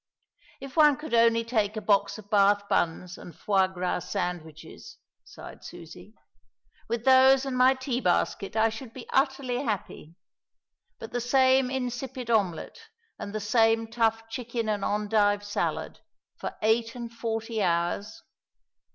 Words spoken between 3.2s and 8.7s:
foie gras sandwiches!" sighed Susie. "With those and my tea basket I